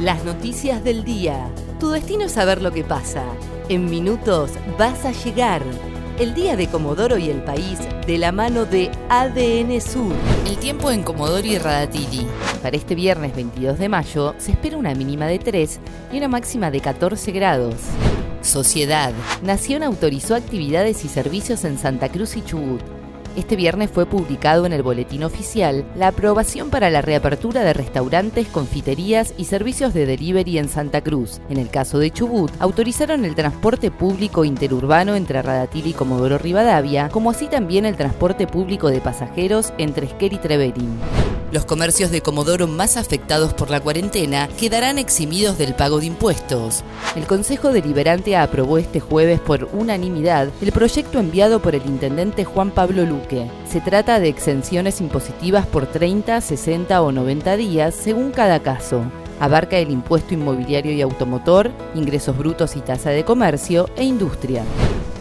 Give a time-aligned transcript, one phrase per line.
[0.00, 1.50] Las noticias del día.
[1.80, 3.24] Tu destino es saber lo que pasa.
[3.70, 5.62] En minutos vas a llegar.
[6.18, 10.12] El día de Comodoro y el país de la mano de ADN Sur.
[10.46, 12.26] El tiempo en Comodoro y Radatili.
[12.62, 15.80] Para este viernes 22 de mayo se espera una mínima de 3
[16.12, 17.76] y una máxima de 14 grados.
[18.42, 19.14] Sociedad.
[19.42, 22.95] Nación autorizó actividades y servicios en Santa Cruz y Chubut.
[23.36, 28.48] Este viernes fue publicado en el Boletín Oficial la aprobación para la reapertura de restaurantes,
[28.48, 31.42] confiterías y servicios de delivery en Santa Cruz.
[31.50, 37.10] En el caso de Chubut, autorizaron el transporte público interurbano entre Radatil y Comodoro Rivadavia,
[37.10, 40.98] como así también el transporte público de pasajeros entre Esquer y Treverín.
[41.52, 46.82] Los comercios de Comodoro más afectados por la cuarentena quedarán eximidos del pago de impuestos.
[47.14, 52.72] El Consejo Deliberante aprobó este jueves por unanimidad el proyecto enviado por el intendente Juan
[52.72, 53.48] Pablo Luque.
[53.70, 59.04] Se trata de exenciones impositivas por 30, 60 o 90 días según cada caso.
[59.38, 64.64] Abarca el impuesto inmobiliario y automotor, ingresos brutos y tasa de comercio e industria.